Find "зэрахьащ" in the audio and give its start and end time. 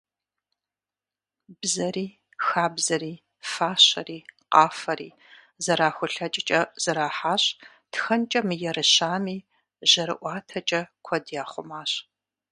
6.83-7.43